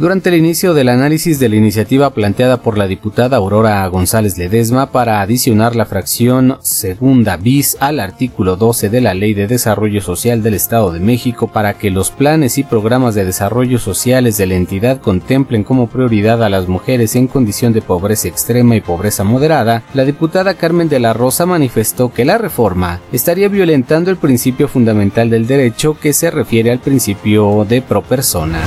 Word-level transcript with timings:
Durante 0.00 0.30
el 0.30 0.36
inicio 0.36 0.72
del 0.72 0.88
análisis 0.88 1.38
de 1.38 1.50
la 1.50 1.56
iniciativa 1.56 2.08
planteada 2.08 2.62
por 2.62 2.78
la 2.78 2.86
diputada 2.86 3.36
Aurora 3.36 3.86
González 3.88 4.38
Ledesma 4.38 4.92
para 4.92 5.20
adicionar 5.20 5.76
la 5.76 5.84
fracción 5.84 6.56
segunda 6.62 7.36
bis 7.36 7.76
al 7.80 8.00
artículo 8.00 8.56
12 8.56 8.88
de 8.88 9.02
la 9.02 9.12
Ley 9.12 9.34
de 9.34 9.46
Desarrollo 9.46 10.00
Social 10.00 10.42
del 10.42 10.54
Estado 10.54 10.90
de 10.90 11.00
México 11.00 11.48
para 11.48 11.74
que 11.74 11.90
los 11.90 12.10
planes 12.10 12.56
y 12.56 12.64
programas 12.64 13.14
de 13.14 13.26
desarrollo 13.26 13.78
sociales 13.78 14.38
de 14.38 14.46
la 14.46 14.54
entidad 14.54 15.02
contemplen 15.02 15.64
como 15.64 15.88
prioridad 15.88 16.42
a 16.42 16.48
las 16.48 16.66
mujeres 16.66 17.14
en 17.14 17.26
condición 17.26 17.74
de 17.74 17.82
pobreza 17.82 18.28
extrema 18.28 18.76
y 18.76 18.80
pobreza 18.80 19.22
moderada, 19.22 19.82
la 19.92 20.06
diputada 20.06 20.54
Carmen 20.54 20.88
de 20.88 21.00
la 21.00 21.12
Rosa 21.12 21.44
manifestó 21.44 22.10
que 22.10 22.24
la 22.24 22.38
reforma 22.38 23.02
estaría 23.12 23.48
violentando 23.48 24.10
el 24.10 24.16
principio 24.16 24.66
fundamental 24.66 25.28
del 25.28 25.46
derecho 25.46 25.98
que 26.00 26.14
se 26.14 26.30
refiere 26.30 26.70
al 26.70 26.78
principio 26.78 27.66
de 27.68 27.82
pro 27.82 28.00
persona 28.00 28.60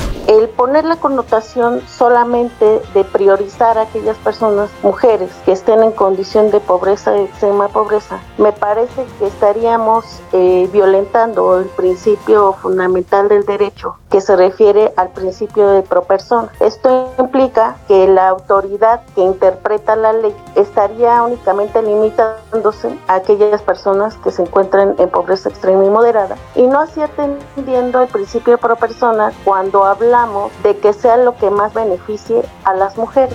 poner 0.64 0.86
la 0.86 0.96
connotación 0.96 1.82
solamente 1.90 2.82
de 2.94 3.04
priorizar 3.04 3.78
a 3.78 3.82
aquellas 3.82 4.16
personas, 4.20 4.70
mujeres, 4.82 5.30
que 5.44 5.52
estén 5.52 5.84
en 5.84 5.92
condición 5.92 6.52
de 6.52 6.62
pobreza, 6.62 7.18
extrema 7.18 7.68
pobreza, 7.68 8.22
me 8.38 8.54
parece 8.54 9.06
que 9.20 9.28
estaríamos 9.28 10.06
eh, 10.32 10.70
violentando 10.72 11.60
el 11.60 11.66
principio 11.66 12.54
fundamental 12.54 13.28
del 13.28 13.46
derecho, 13.46 13.98
que 14.10 14.22
se 14.22 14.38
refiere 14.38 14.94
al 14.96 15.10
principio 15.10 15.68
de 15.68 15.82
pro 15.82 16.04
persona. 16.04 16.48
Esto 16.62 17.12
implica 17.20 17.76
que 17.90 18.08
la 18.08 18.30
autoridad 18.30 19.02
que 19.16 19.22
interpreta 19.22 19.98
la 19.98 20.14
ley 20.14 20.34
estaría 20.56 21.24
únicamente 21.24 21.82
limitándose 21.82 22.98
a 23.08 23.16
aquellas 23.16 23.62
personas 23.64 24.16
que 24.24 24.32
se 24.32 24.44
encuentran 24.44 24.96
en 24.98 25.10
pobreza 25.10 25.50
extrema 25.50 25.84
y 25.84 25.90
moderada 25.90 26.38
y 26.56 26.68
no 26.68 26.80
así 26.80 27.02
atendiendo 27.02 28.02
el 28.02 28.08
principio 28.08 28.54
de 28.54 28.58
pro 28.60 28.78
persona 28.78 29.34
cuando 29.44 29.84
hablamos 29.84 30.53
de 30.62 30.78
que 30.78 30.94
sea 30.94 31.18
lo 31.18 31.36
que 31.38 31.50
más 31.50 31.74
beneficie 31.74 32.44
a 32.64 32.74
las 32.74 32.98
mujeres. 32.98 33.34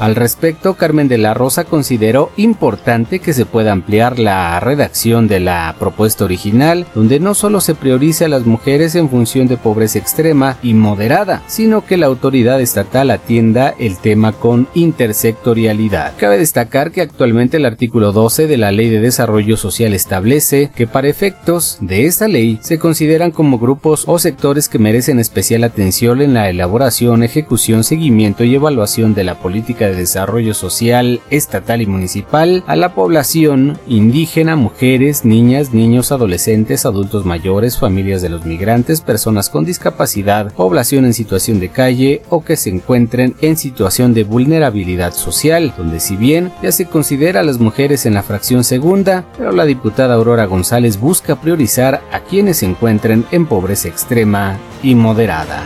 Al 0.00 0.16
respecto, 0.16 0.74
Carmen 0.74 1.08
de 1.08 1.18
la 1.18 1.34
Rosa 1.34 1.64
consideró 1.64 2.30
importante 2.36 3.20
que 3.20 3.32
se 3.32 3.46
pueda 3.46 3.72
ampliar 3.72 4.18
la 4.18 4.58
redacción 4.60 5.28
de 5.28 5.40
la 5.40 5.74
propuesta 5.78 6.24
original, 6.24 6.86
donde 6.94 7.20
no 7.20 7.34
solo 7.34 7.60
se 7.60 7.74
priorice 7.74 8.24
a 8.24 8.28
las 8.28 8.44
mujeres 8.44 8.94
en 8.96 9.08
función 9.08 9.46
de 9.46 9.56
pobreza 9.56 9.98
extrema 9.98 10.58
y 10.62 10.74
moderada, 10.74 11.42
sino 11.46 11.86
que 11.86 11.96
la 11.96 12.06
autoridad 12.06 12.60
estatal 12.60 13.10
atienda 13.10 13.74
el 13.78 13.96
tema 13.96 14.32
con 14.32 14.68
intersectorialidad. 14.74 16.14
Cabe 16.18 16.38
destacar 16.38 16.90
que 16.90 17.00
actualmente 17.00 17.56
el 17.56 17.64
artículo 17.64 18.12
12 18.12 18.46
de 18.46 18.56
la 18.56 18.72
Ley 18.72 18.90
de 18.90 19.00
Desarrollo 19.00 19.56
Social 19.56 19.94
establece 19.94 20.70
que 20.74 20.86
para 20.86 21.08
efectos 21.08 21.78
de 21.80 22.06
esta 22.06 22.28
ley 22.28 22.58
se 22.62 22.78
consideran 22.78 23.30
como 23.30 23.58
grupos 23.58 24.04
o 24.06 24.18
sectores 24.18 24.68
que 24.68 24.78
merecen 24.78 25.18
especial 25.18 25.64
atención 25.64 26.20
en 26.20 26.34
la 26.34 26.50
elaboración, 26.50 27.22
ejecución, 27.22 27.84
seguimiento 27.84 28.44
y 28.44 28.54
evaluación 28.54 29.14
de 29.14 29.24
la 29.24 29.38
política 29.38 29.83
de 29.88 29.94
Desarrollo 29.94 30.54
Social 30.54 31.20
Estatal 31.30 31.82
y 31.82 31.86
Municipal 31.86 32.64
a 32.66 32.76
la 32.76 32.94
población 32.94 33.78
indígena, 33.86 34.56
mujeres, 34.56 35.24
niñas, 35.24 35.72
niños, 35.72 36.12
adolescentes, 36.12 36.86
adultos 36.86 37.24
mayores, 37.24 37.78
familias 37.78 38.22
de 38.22 38.28
los 38.28 38.44
migrantes, 38.44 39.00
personas 39.00 39.50
con 39.50 39.64
discapacidad, 39.64 40.52
población 40.52 41.04
en 41.04 41.14
situación 41.14 41.60
de 41.60 41.68
calle 41.68 42.22
o 42.30 42.44
que 42.44 42.56
se 42.56 42.70
encuentren 42.70 43.34
en 43.40 43.56
situación 43.56 44.14
de 44.14 44.24
vulnerabilidad 44.24 45.14
social, 45.14 45.74
donde 45.76 46.00
si 46.00 46.16
bien 46.16 46.52
ya 46.62 46.72
se 46.72 46.86
considera 46.86 47.40
a 47.40 47.44
las 47.44 47.58
mujeres 47.58 48.06
en 48.06 48.14
la 48.14 48.22
fracción 48.22 48.64
segunda, 48.64 49.24
pero 49.36 49.52
la 49.52 49.64
diputada 49.64 50.14
Aurora 50.14 50.46
González 50.46 50.98
busca 50.98 51.40
priorizar 51.40 52.02
a 52.12 52.20
quienes 52.20 52.58
se 52.58 52.66
encuentren 52.66 53.24
en 53.30 53.46
pobreza 53.46 53.88
extrema 53.88 54.58
y 54.82 54.94
moderada. 54.94 55.62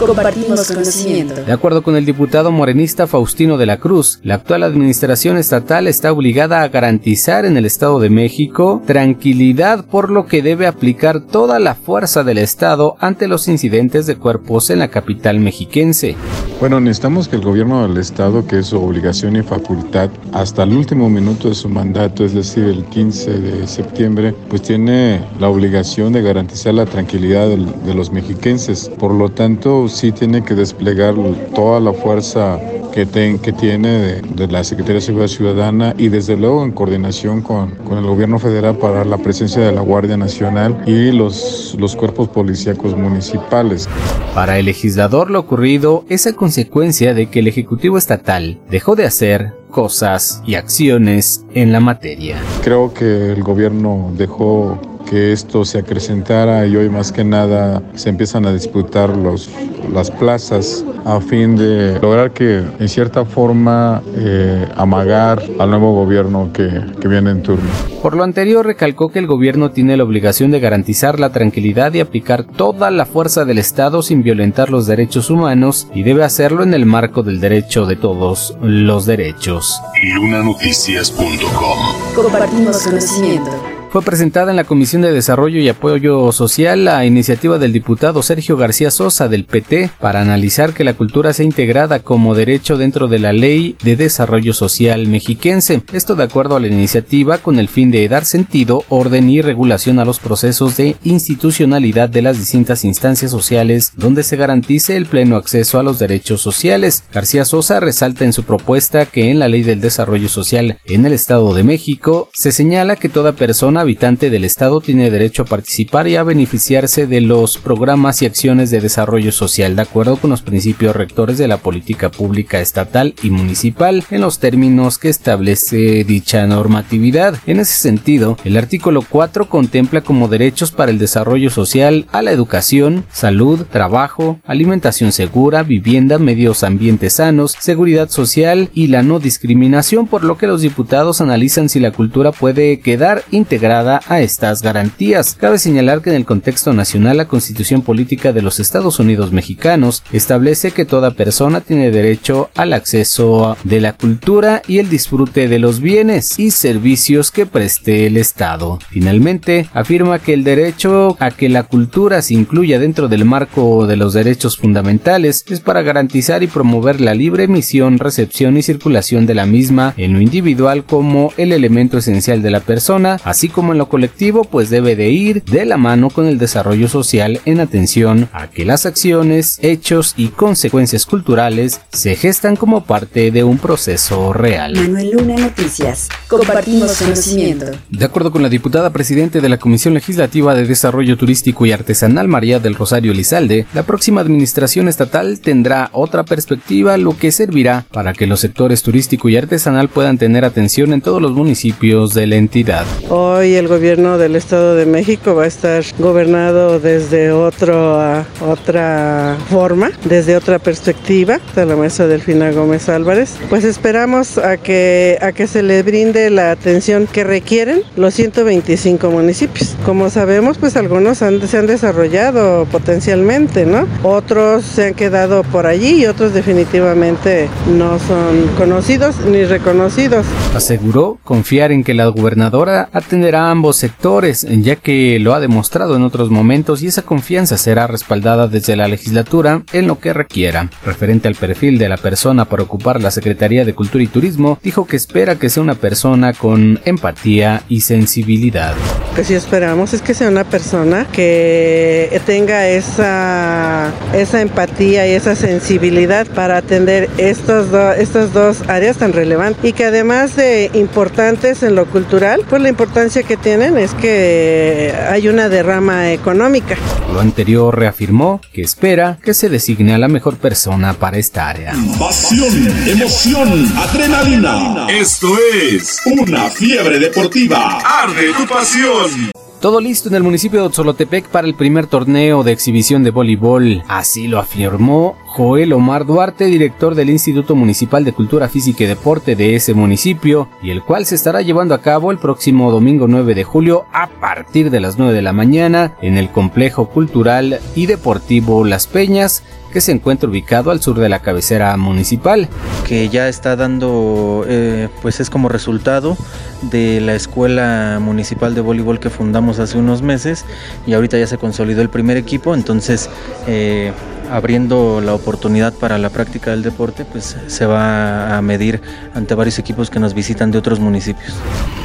Compartimos 0.00 0.66
conocimiento. 0.66 1.34
De 1.44 1.52
acuerdo 1.52 1.82
con 1.82 1.94
el 1.94 2.06
diputado 2.06 2.50
morenista 2.50 3.06
Faustino 3.06 3.58
de 3.58 3.66
la 3.66 3.76
Cruz, 3.76 4.18
la 4.22 4.36
actual 4.36 4.62
administración 4.62 5.36
estatal 5.36 5.86
está 5.86 6.10
obligada 6.10 6.62
a 6.62 6.68
garantizar 6.68 7.44
en 7.44 7.58
el 7.58 7.66
Estado 7.66 8.00
de 8.00 8.08
México 8.08 8.82
tranquilidad 8.86 9.84
por 9.84 10.10
lo 10.10 10.26
que 10.26 10.40
debe 10.40 10.66
aplicar 10.66 11.20
toda 11.20 11.58
la 11.58 11.74
fuerza 11.74 12.24
del 12.24 12.38
Estado 12.38 12.96
ante 12.98 13.28
los 13.28 13.46
incidentes 13.46 14.06
de 14.06 14.16
cuerpos 14.16 14.70
en 14.70 14.78
la 14.78 14.88
capital 14.88 15.38
mexiquense. 15.38 16.16
Bueno, 16.60 16.80
necesitamos 16.80 17.28
que 17.28 17.36
el 17.36 17.42
gobierno 17.42 17.86
del 17.86 17.98
Estado, 17.98 18.46
que 18.46 18.60
es 18.60 18.66
su 18.68 18.82
obligación 18.82 19.36
y 19.36 19.42
facultad, 19.42 20.08
hasta 20.32 20.62
el 20.62 20.72
último 20.72 21.10
minuto 21.10 21.48
de 21.48 21.54
su 21.54 21.68
mandato, 21.68 22.24
es 22.24 22.34
decir, 22.34 22.64
el 22.64 22.84
15 22.84 23.30
de 23.38 23.66
septiembre, 23.66 24.34
pues 24.48 24.62
tiene 24.62 25.22
la 25.38 25.48
obligación 25.48 26.12
de 26.12 26.22
garantizar 26.22 26.74
la 26.74 26.86
tranquilidad 26.86 27.48
de 27.48 27.94
los 27.94 28.12
mexiquenses. 28.12 28.90
Por 28.98 29.12
lo 29.12 29.28
tanto, 29.30 29.88
sí 29.90 30.12
tiene 30.12 30.42
que 30.42 30.54
desplegar 30.54 31.14
toda 31.54 31.80
la 31.80 31.92
fuerza 31.92 32.58
que, 32.90 33.38
que 33.42 33.52
tiene 33.52 34.20
de, 34.22 34.48
la 34.48 34.64
Secretaría 34.64 34.96
de 34.96 35.00
Seguridad 35.00 35.28
Ciudadana 35.28 35.94
y 35.96 36.08
desde 36.08 36.36
luego 36.36 36.64
en 36.64 36.72
coordinación 36.72 37.40
con, 37.40 37.70
con, 37.76 37.98
el 37.98 38.04
gobierno 38.04 38.38
federal 38.38 38.76
para 38.76 39.04
la 39.04 39.18
presencia 39.18 39.62
de 39.62 39.72
la 39.72 39.80
Guardia 39.80 40.16
Nacional 40.16 40.82
y 40.86 41.12
los, 41.12 41.76
los 41.78 41.96
cuerpos 41.96 42.28
policíacos 42.28 42.96
municipales. 42.96 43.88
Para 44.34 44.58
el 44.58 44.66
legislador 44.66 45.30
lo 45.30 45.40
ocurrido 45.40 46.04
es 46.08 46.26
a 46.26 46.32
consecuencia 46.32 47.14
de 47.14 47.26
que 47.26 47.40
el 47.40 47.48
Ejecutivo 47.48 47.98
Estatal 47.98 48.58
dejó 48.70 48.96
de 48.96 49.04
hacer 49.04 49.54
cosas 49.70 50.42
y 50.46 50.56
acciones 50.56 51.44
en 51.54 51.72
la 51.72 51.80
materia. 51.80 52.38
Creo 52.62 52.92
que 52.92 53.32
el 53.32 53.42
gobierno 53.42 54.10
dejó 54.16 54.78
que 55.08 55.32
esto 55.32 55.64
se 55.64 55.78
acrecentara 55.78 56.66
y 56.66 56.76
hoy 56.76 56.88
más 56.88 57.12
que 57.12 57.24
nada 57.24 57.82
se 57.94 58.08
empiezan 58.08 58.46
a 58.46 58.52
disputar 58.52 59.16
los, 59.16 59.50
las 59.92 60.10
plazas 60.10 60.84
a 61.04 61.20
fin 61.20 61.56
de 61.56 61.98
lograr 62.00 62.32
que 62.32 62.62
en 62.78 62.88
cierta 62.88 63.24
forma 63.24 64.02
eh, 64.16 64.68
amagar 64.76 65.42
al 65.58 65.70
nuevo 65.70 65.94
gobierno 65.94 66.50
que, 66.52 66.68
que 67.00 67.08
viene 67.08 67.30
en 67.30 67.42
turno. 67.42 67.68
Por 68.02 68.16
lo 68.16 68.22
anterior 68.22 68.64
recalcó 68.64 69.10
que 69.10 69.18
el 69.18 69.26
gobierno 69.26 69.70
tiene 69.70 69.96
la 69.96 70.04
obligación 70.04 70.50
de 70.50 70.60
garantizar 70.60 71.18
la 71.18 71.30
tranquilidad 71.30 71.92
y 71.94 72.00
aplicar 72.00 72.44
toda 72.44 72.90
la 72.90 73.06
fuerza 73.06 73.44
del 73.44 73.58
Estado 73.58 74.02
sin 74.02 74.22
violentar 74.22 74.70
los 74.70 74.86
derechos 74.86 75.30
humanos 75.30 75.88
y 75.94 76.02
debe 76.02 76.24
hacerlo 76.24 76.62
en 76.62 76.74
el 76.74 76.86
marco 76.86 77.22
del 77.22 77.40
derecho 77.40 77.86
de 77.86 77.96
todos 77.96 78.56
los 78.62 79.06
derechos. 79.06 79.80
Lunanoticias.com 80.14 81.78
Compartimos 82.14 82.82
conocimiento 82.84 83.69
fue 83.90 84.02
presentada 84.02 84.52
en 84.52 84.56
la 84.56 84.64
Comisión 84.64 85.02
de 85.02 85.12
Desarrollo 85.12 85.58
y 85.58 85.68
Apoyo 85.68 86.30
Social 86.30 86.84
la 86.84 87.04
iniciativa 87.04 87.58
del 87.58 87.72
diputado 87.72 88.22
Sergio 88.22 88.56
García 88.56 88.92
Sosa 88.92 89.26
del 89.26 89.44
PT 89.44 89.90
para 89.98 90.20
analizar 90.20 90.74
que 90.74 90.84
la 90.84 90.94
cultura 90.94 91.32
sea 91.32 91.44
integrada 91.44 91.98
como 91.98 92.36
derecho 92.36 92.78
dentro 92.78 93.08
de 93.08 93.18
la 93.18 93.32
Ley 93.32 93.76
de 93.82 93.96
Desarrollo 93.96 94.54
Social 94.54 95.08
mexiquense. 95.08 95.82
Esto 95.92 96.14
de 96.14 96.22
acuerdo 96.22 96.54
a 96.54 96.60
la 96.60 96.68
iniciativa 96.68 97.38
con 97.38 97.58
el 97.58 97.68
fin 97.68 97.90
de 97.90 98.08
dar 98.08 98.24
sentido, 98.24 98.84
orden 98.88 99.28
y 99.28 99.42
regulación 99.42 99.98
a 99.98 100.04
los 100.04 100.20
procesos 100.20 100.76
de 100.76 100.94
institucionalidad 101.02 102.08
de 102.08 102.22
las 102.22 102.38
distintas 102.38 102.84
instancias 102.84 103.32
sociales 103.32 103.92
donde 103.96 104.22
se 104.22 104.36
garantice 104.36 104.96
el 104.96 105.06
pleno 105.06 105.34
acceso 105.34 105.80
a 105.80 105.82
los 105.82 105.98
derechos 105.98 106.40
sociales. 106.40 107.02
García 107.12 107.44
Sosa 107.44 107.80
resalta 107.80 108.24
en 108.24 108.32
su 108.32 108.44
propuesta 108.44 109.04
que 109.06 109.30
en 109.30 109.40
la 109.40 109.48
Ley 109.48 109.64
del 109.64 109.80
Desarrollo 109.80 110.28
Social 110.28 110.78
en 110.84 111.06
el 111.06 111.12
Estado 111.12 111.52
de 111.54 111.64
México 111.64 112.30
se 112.32 112.52
señala 112.52 112.94
que 112.94 113.08
toda 113.08 113.32
persona 113.32 113.79
habitante 113.80 114.30
del 114.30 114.44
Estado 114.44 114.80
tiene 114.80 115.10
derecho 115.10 115.42
a 115.42 115.46
participar 115.46 116.08
y 116.08 116.16
a 116.16 116.22
beneficiarse 116.22 117.06
de 117.06 117.20
los 117.20 117.58
programas 117.58 118.22
y 118.22 118.26
acciones 118.26 118.70
de 118.70 118.80
desarrollo 118.80 119.32
social 119.32 119.76
de 119.76 119.82
acuerdo 119.82 120.16
con 120.16 120.30
los 120.30 120.42
principios 120.42 120.96
rectores 120.96 121.38
de 121.38 121.48
la 121.48 121.58
política 121.58 122.10
pública 122.10 122.60
estatal 122.60 123.14
y 123.22 123.30
municipal 123.30 124.04
en 124.10 124.20
los 124.20 124.38
términos 124.38 124.98
que 124.98 125.08
establece 125.08 126.04
dicha 126.04 126.46
normatividad. 126.46 127.36
En 127.46 127.60
ese 127.60 127.74
sentido, 127.74 128.36
el 128.44 128.56
artículo 128.56 129.02
4 129.08 129.48
contempla 129.48 130.02
como 130.02 130.28
derechos 130.28 130.72
para 130.72 130.90
el 130.90 130.98
desarrollo 130.98 131.50
social 131.50 132.06
a 132.12 132.22
la 132.22 132.32
educación, 132.32 133.04
salud, 133.10 133.66
trabajo, 133.70 134.38
alimentación 134.44 135.12
segura, 135.12 135.62
vivienda, 135.62 136.18
medios 136.18 136.64
ambientes 136.64 137.14
sanos, 137.14 137.56
seguridad 137.58 138.08
social 138.08 138.70
y 138.74 138.88
la 138.88 139.02
no 139.02 139.18
discriminación, 139.20 140.06
por 140.06 140.24
lo 140.24 140.36
que 140.36 140.46
los 140.46 140.62
diputados 140.62 141.20
analizan 141.20 141.68
si 141.68 141.80
la 141.80 141.92
cultura 141.92 142.32
puede 142.32 142.80
quedar 142.80 143.24
integrada 143.30 143.69
a 143.70 144.20
estas 144.20 144.62
garantías. 144.62 145.36
Cabe 145.38 145.58
señalar 145.58 146.02
que 146.02 146.10
en 146.10 146.16
el 146.16 146.24
contexto 146.24 146.72
nacional 146.72 147.18
la 147.18 147.28
Constitución 147.28 147.82
Política 147.82 148.32
de 148.32 148.42
los 148.42 148.58
Estados 148.58 148.98
Unidos 148.98 149.30
Mexicanos 149.30 150.02
establece 150.12 150.72
que 150.72 150.84
toda 150.84 151.12
persona 151.12 151.60
tiene 151.60 151.92
derecho 151.92 152.50
al 152.56 152.72
acceso 152.72 153.56
de 153.62 153.80
la 153.80 153.92
cultura 153.92 154.62
y 154.66 154.78
el 154.78 154.90
disfrute 154.90 155.46
de 155.46 155.60
los 155.60 155.80
bienes 155.80 156.38
y 156.40 156.50
servicios 156.50 157.30
que 157.30 157.46
preste 157.46 158.06
el 158.06 158.16
Estado. 158.16 158.80
Finalmente, 158.88 159.68
afirma 159.72 160.18
que 160.18 160.34
el 160.34 160.42
derecho 160.42 161.16
a 161.20 161.30
que 161.30 161.48
la 161.48 161.62
cultura 161.62 162.22
se 162.22 162.34
incluya 162.34 162.80
dentro 162.80 163.06
del 163.06 163.24
marco 163.24 163.86
de 163.86 163.96
los 163.96 164.14
derechos 164.14 164.56
fundamentales 164.56 165.44
es 165.48 165.60
para 165.60 165.82
garantizar 165.82 166.42
y 166.42 166.48
promover 166.48 167.00
la 167.00 167.14
libre 167.14 167.44
emisión, 167.44 167.98
recepción 168.00 168.56
y 168.56 168.62
circulación 168.62 169.26
de 169.26 169.34
la 169.34 169.46
misma 169.46 169.94
en 169.96 170.14
lo 170.14 170.20
individual 170.20 170.84
como 170.84 171.32
el 171.36 171.52
elemento 171.52 171.98
esencial 171.98 172.42
de 172.42 172.50
la 172.50 172.60
persona, 172.60 173.18
así 173.22 173.48
como 173.48 173.59
como 173.60 173.72
en 173.72 173.78
lo 173.78 173.90
colectivo, 173.90 174.44
pues 174.44 174.70
debe 174.70 174.96
de 174.96 175.10
ir 175.10 175.44
de 175.44 175.66
la 175.66 175.76
mano 175.76 176.08
con 176.08 176.24
el 176.24 176.38
desarrollo 176.38 176.88
social 176.88 177.42
en 177.44 177.60
atención 177.60 178.30
a 178.32 178.48
que 178.48 178.64
las 178.64 178.86
acciones, 178.86 179.58
hechos 179.60 180.14
y 180.16 180.28
consecuencias 180.28 181.04
culturales 181.04 181.82
se 181.92 182.16
gestan 182.16 182.56
como 182.56 182.84
parte 182.84 183.30
de 183.30 183.44
un 183.44 183.58
proceso 183.58 184.32
real. 184.32 184.76
Manuel 184.76 185.10
Luna 185.10 185.36
Noticias. 185.36 186.08
Compartimos 186.26 186.96
conocimiento. 186.96 187.66
De 187.90 188.04
acuerdo 188.06 188.32
con 188.32 188.42
la 188.42 188.48
diputada 188.48 188.94
presidente 188.94 189.42
de 189.42 189.50
la 189.50 189.58
Comisión 189.58 189.92
Legislativa 189.92 190.54
de 190.54 190.64
Desarrollo 190.64 191.18
Turístico 191.18 191.66
y 191.66 191.72
Artesanal 191.72 192.28
María 192.28 192.60
del 192.60 192.76
Rosario 192.76 193.12
Lizalde, 193.12 193.66
la 193.74 193.82
próxima 193.82 194.22
administración 194.22 194.88
estatal 194.88 195.40
tendrá 195.40 195.90
otra 195.92 196.22
perspectiva, 196.22 196.96
lo 196.96 197.14
que 197.14 197.30
servirá 197.30 197.84
para 197.92 198.14
que 198.14 198.26
los 198.26 198.40
sectores 198.40 198.82
turístico 198.82 199.28
y 199.28 199.36
artesanal 199.36 199.90
puedan 199.90 200.16
tener 200.16 200.46
atención 200.46 200.94
en 200.94 201.02
todos 201.02 201.20
los 201.20 201.32
municipios 201.32 202.14
de 202.14 202.26
la 202.26 202.36
entidad. 202.36 202.86
Hoy 203.10 203.49
el 203.56 203.68
gobierno 203.68 204.18
del 204.18 204.36
Estado 204.36 204.74
de 204.74 204.86
México 204.86 205.34
va 205.34 205.44
a 205.44 205.46
estar 205.46 205.82
gobernado 205.98 206.80
desde 206.80 207.32
otro, 207.32 208.24
otra 208.40 209.36
forma, 209.48 209.90
desde 210.04 210.36
otra 210.36 210.58
perspectiva, 210.58 211.38
de 211.54 211.66
la 211.66 211.76
maestra 211.76 212.06
Delfina 212.06 212.50
Gómez 212.52 212.88
Álvarez. 212.88 213.36
Pues 213.48 213.64
esperamos 213.64 214.38
a 214.38 214.56
que, 214.56 215.18
a 215.20 215.32
que 215.32 215.46
se 215.46 215.62
le 215.62 215.82
brinde 215.82 216.30
la 216.30 216.50
atención 216.50 217.06
que 217.06 217.24
requieren 217.24 217.82
los 217.96 218.14
125 218.14 219.10
municipios. 219.10 219.76
Como 219.84 220.10
sabemos, 220.10 220.58
pues 220.58 220.76
algunos 220.76 221.18
se 221.18 221.58
han 221.58 221.66
desarrollado 221.66 222.66
potencialmente, 222.66 223.66
¿no? 223.66 223.86
Otros 224.02 224.64
se 224.64 224.88
han 224.88 224.94
quedado 224.94 225.42
por 225.44 225.66
allí 225.66 226.02
y 226.02 226.06
otros 226.06 226.34
definitivamente 226.34 227.48
no 227.76 227.98
son 227.98 228.48
conocidos 228.56 229.16
ni 229.26 229.44
reconocidos. 229.44 230.26
Aseguró 230.54 231.18
confiar 231.24 231.72
en 231.72 231.84
que 231.84 231.94
la 231.94 232.06
gobernadora 232.06 232.88
atenderá 232.92 233.39
ambos 233.48 233.76
sectores, 233.76 234.46
ya 234.48 234.76
que 234.76 235.18
lo 235.20 235.34
ha 235.34 235.40
demostrado 235.40 235.96
en 235.96 236.02
otros 236.02 236.30
momentos 236.30 236.82
y 236.82 236.88
esa 236.88 237.02
confianza 237.02 237.56
será 237.56 237.86
respaldada 237.86 238.48
desde 238.48 238.76
la 238.76 238.88
legislatura 238.88 239.62
en 239.72 239.86
lo 239.86 239.98
que 239.98 240.12
requiera. 240.12 240.68
Referente 240.84 241.28
al 241.28 241.36
perfil 241.36 241.78
de 241.78 241.88
la 241.88 241.96
persona 241.96 242.44
para 242.44 242.62
ocupar 242.64 243.00
la 243.00 243.10
Secretaría 243.10 243.64
de 243.64 243.74
Cultura 243.74 244.04
y 244.04 244.08
Turismo, 244.08 244.58
dijo 244.62 244.86
que 244.86 244.96
espera 244.96 245.36
que 245.36 245.48
sea 245.48 245.62
una 245.62 245.76
persona 245.76 246.32
con 246.32 246.80
empatía 246.84 247.62
y 247.68 247.80
sensibilidad. 247.80 248.74
Lo 249.10 249.16
que 249.16 249.24
sí 249.24 249.34
esperamos 249.34 249.94
es 249.94 250.02
que 250.02 250.14
sea 250.14 250.28
una 250.28 250.44
persona 250.44 251.06
que 251.10 252.20
tenga 252.26 252.68
esa, 252.68 253.92
esa 254.12 254.40
empatía 254.40 255.08
y 255.08 255.12
esa 255.12 255.34
sensibilidad 255.34 256.26
para 256.26 256.58
atender 256.58 257.08
estos 257.16 257.68
estas 257.98 258.32
dos 258.32 258.62
áreas 258.68 258.96
tan 258.96 259.12
relevantes 259.12 259.64
y 259.64 259.72
que 259.72 259.84
además 259.84 260.36
de 260.36 260.70
importantes 260.74 261.62
en 261.62 261.74
lo 261.74 261.86
cultural, 261.86 262.42
pues 262.48 262.62
la 262.62 262.68
importancia 262.68 263.22
que 263.22 263.29
tienen 263.36 263.78
es 263.78 263.94
que 263.94 264.94
hay 265.10 265.28
una 265.28 265.48
derrama 265.48 266.12
económica. 266.12 266.76
Lo 267.12 267.20
anterior 267.20 267.76
reafirmó 267.78 268.40
que 268.52 268.62
espera 268.62 269.18
que 269.22 269.34
se 269.34 269.48
designe 269.48 269.94
a 269.94 269.98
la 269.98 270.08
mejor 270.08 270.36
persona 270.36 270.94
para 270.94 271.18
esta 271.18 271.48
área. 271.48 271.74
Pasión, 271.98 272.88
emoción, 272.88 273.72
adrenalina. 273.76 274.86
Esto 274.88 275.28
es 275.62 275.98
una 276.06 276.48
fiebre 276.50 276.98
deportiva. 276.98 277.78
Arde 278.02 278.32
tu 278.36 278.46
pasión. 278.46 279.30
Todo 279.60 279.78
listo 279.82 280.08
en 280.08 280.14
el 280.14 280.22
municipio 280.22 280.60
de 280.60 280.66
Otzolotepec 280.68 281.28
para 281.28 281.46
el 281.46 281.52
primer 281.52 281.86
torneo 281.86 282.42
de 282.42 282.50
exhibición 282.50 283.04
de 283.04 283.10
voleibol. 283.10 283.82
Así 283.88 284.26
lo 284.26 284.38
afirmó 284.38 285.18
Joel 285.26 285.74
Omar 285.74 286.06
Duarte, 286.06 286.46
director 286.46 286.94
del 286.94 287.10
Instituto 287.10 287.54
Municipal 287.54 288.02
de 288.02 288.14
Cultura 288.14 288.48
Física 288.48 288.84
y 288.84 288.86
Deporte 288.86 289.36
de 289.36 289.56
ese 289.56 289.74
municipio, 289.74 290.48
y 290.62 290.70
el 290.70 290.82
cual 290.82 291.04
se 291.04 291.14
estará 291.14 291.42
llevando 291.42 291.74
a 291.74 291.82
cabo 291.82 292.10
el 292.10 292.16
próximo 292.16 292.70
domingo 292.70 293.06
9 293.06 293.34
de 293.34 293.44
julio 293.44 293.84
a 293.92 294.08
partir 294.08 294.70
de 294.70 294.80
las 294.80 294.96
9 294.96 295.12
de 295.12 295.20
la 295.20 295.34
mañana 295.34 295.94
en 296.00 296.16
el 296.16 296.30
Complejo 296.30 296.88
Cultural 296.88 297.60
y 297.74 297.84
Deportivo 297.84 298.64
Las 298.64 298.86
Peñas, 298.86 299.42
que 299.72 299.80
se 299.80 299.92
encuentra 299.92 300.28
ubicado 300.28 300.70
al 300.70 300.80
sur 300.80 300.98
de 300.98 301.08
la 301.08 301.20
cabecera 301.20 301.76
municipal. 301.76 302.48
Que 302.86 303.08
ya 303.08 303.28
está 303.28 303.56
dando, 303.56 304.44
eh, 304.48 304.88
pues 305.02 305.20
es 305.20 305.30
como 305.30 305.48
resultado 305.48 306.16
de 306.62 307.00
la 307.00 307.14
escuela 307.14 307.98
municipal 308.00 308.54
de 308.54 308.60
voleibol 308.60 309.00
que 309.00 309.10
fundamos 309.10 309.58
hace 309.58 309.78
unos 309.78 310.02
meses 310.02 310.44
y 310.86 310.92
ahorita 310.92 311.18
ya 311.18 311.26
se 311.26 311.38
consolidó 311.38 311.82
el 311.82 311.90
primer 311.90 312.16
equipo, 312.16 312.54
entonces 312.54 313.08
eh, 313.46 313.92
abriendo 314.30 315.00
la 315.00 315.14
oportunidad 315.14 315.72
para 315.74 315.98
la 315.98 316.10
práctica 316.10 316.50
del 316.50 316.62
deporte, 316.62 317.04
pues 317.04 317.36
se 317.46 317.66
va 317.66 318.36
a 318.36 318.42
medir 318.42 318.80
ante 319.14 319.34
varios 319.34 319.58
equipos 319.58 319.90
que 319.90 320.00
nos 320.00 320.14
visitan 320.14 320.50
de 320.50 320.58
otros 320.58 320.80
municipios. 320.80 321.34